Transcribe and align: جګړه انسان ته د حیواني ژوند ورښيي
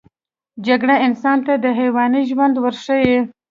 جګړه 0.67 0.95
انسان 1.07 1.37
ته 1.45 1.53
د 1.63 1.65
حیواني 1.79 2.21
ژوند 2.29 2.55
ورښيي 2.59 3.19